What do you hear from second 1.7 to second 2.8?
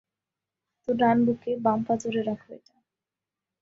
পাঁজরে রাখো এটা।